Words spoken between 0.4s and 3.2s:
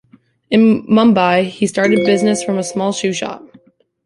In Mumbai he started business from a small shoe